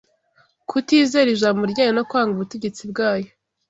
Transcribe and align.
kutizera 0.69 1.29
ijambo 1.35 1.61
ryayo 1.71 1.91
no 1.95 2.03
kwanga 2.09 2.31
ubutegetsi 2.35 2.81
bwayo, 2.91 3.29